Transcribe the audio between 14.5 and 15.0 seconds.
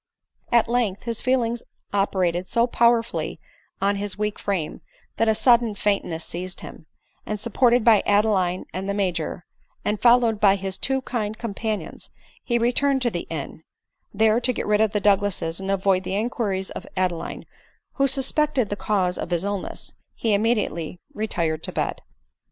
get rid of the